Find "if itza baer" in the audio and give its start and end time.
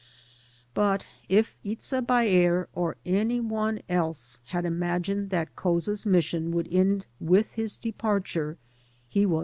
1.29-2.67